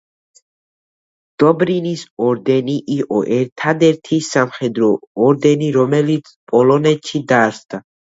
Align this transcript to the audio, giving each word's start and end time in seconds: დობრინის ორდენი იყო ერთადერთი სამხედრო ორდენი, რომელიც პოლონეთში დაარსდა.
დობრინის 1.41 2.05
ორდენი 2.27 2.77
იყო 2.95 3.19
ერთადერთი 3.35 4.19
სამხედრო 4.29 4.89
ორდენი, 5.27 5.69
რომელიც 5.77 6.33
პოლონეთში 6.53 7.23
დაარსდა. 7.33 7.81